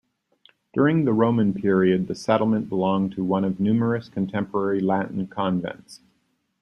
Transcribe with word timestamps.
During 0.73 1.05
the 1.05 1.13
Roman 1.13 1.53
period 1.53 2.07
the 2.07 2.15
settlement 2.15 2.69
belonged 2.69 3.11
to 3.11 3.23
one 3.23 3.43
of 3.43 3.59
numerous 3.59 4.09
contemporary 4.09 4.79
Latin 4.79 5.27
convents. 5.27 6.01